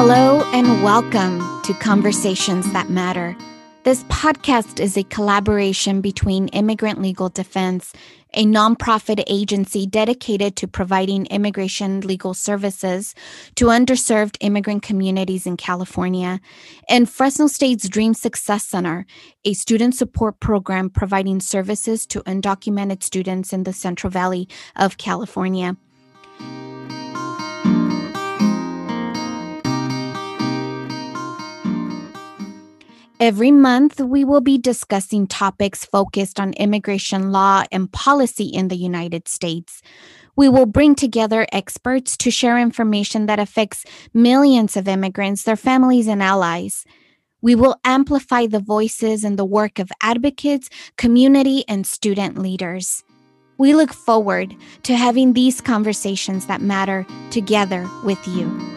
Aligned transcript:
Hello 0.00 0.48
and 0.52 0.84
welcome 0.84 1.40
to 1.64 1.74
Conversations 1.74 2.72
That 2.72 2.88
Matter. 2.88 3.36
This 3.82 4.04
podcast 4.04 4.78
is 4.78 4.96
a 4.96 5.02
collaboration 5.02 6.00
between 6.00 6.46
Immigrant 6.50 7.02
Legal 7.02 7.28
Defense, 7.28 7.92
a 8.32 8.44
nonprofit 8.44 9.24
agency 9.26 9.88
dedicated 9.88 10.54
to 10.54 10.68
providing 10.68 11.26
immigration 11.26 12.02
legal 12.02 12.32
services 12.32 13.12
to 13.56 13.64
underserved 13.64 14.36
immigrant 14.40 14.84
communities 14.84 15.48
in 15.48 15.56
California, 15.56 16.40
and 16.88 17.10
Fresno 17.10 17.48
State's 17.48 17.88
Dream 17.88 18.14
Success 18.14 18.64
Center, 18.64 19.04
a 19.44 19.52
student 19.52 19.96
support 19.96 20.38
program 20.38 20.90
providing 20.90 21.40
services 21.40 22.06
to 22.06 22.22
undocumented 22.22 23.02
students 23.02 23.52
in 23.52 23.64
the 23.64 23.72
Central 23.72 24.12
Valley 24.12 24.48
of 24.76 24.96
California. 24.96 25.76
Every 33.20 33.50
month, 33.50 33.98
we 33.98 34.24
will 34.24 34.40
be 34.40 34.58
discussing 34.58 35.26
topics 35.26 35.84
focused 35.84 36.38
on 36.38 36.52
immigration 36.52 37.32
law 37.32 37.64
and 37.72 37.90
policy 37.90 38.44
in 38.44 38.68
the 38.68 38.76
United 38.76 39.26
States. 39.26 39.82
We 40.36 40.48
will 40.48 40.66
bring 40.66 40.94
together 40.94 41.44
experts 41.50 42.16
to 42.18 42.30
share 42.30 42.56
information 42.56 43.26
that 43.26 43.40
affects 43.40 43.84
millions 44.14 44.76
of 44.76 44.86
immigrants, 44.86 45.42
their 45.42 45.56
families, 45.56 46.06
and 46.06 46.22
allies. 46.22 46.84
We 47.42 47.56
will 47.56 47.80
amplify 47.84 48.46
the 48.46 48.60
voices 48.60 49.24
and 49.24 49.36
the 49.36 49.44
work 49.44 49.80
of 49.80 49.90
advocates, 50.00 50.70
community, 50.96 51.64
and 51.66 51.84
student 51.84 52.38
leaders. 52.38 53.02
We 53.58 53.74
look 53.74 53.92
forward 53.92 54.54
to 54.84 54.94
having 54.94 55.32
these 55.32 55.60
conversations 55.60 56.46
that 56.46 56.62
matter 56.62 57.04
together 57.30 57.90
with 58.04 58.24
you. 58.28 58.67